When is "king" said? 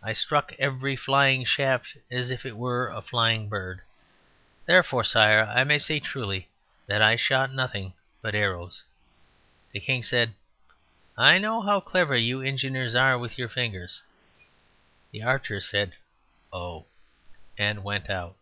9.80-10.04